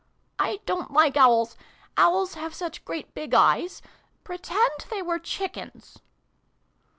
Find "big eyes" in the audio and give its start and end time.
3.13-3.83